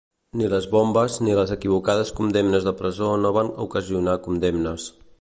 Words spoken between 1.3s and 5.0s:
les equivocades condemnes de presó no van ocasionar condemnes.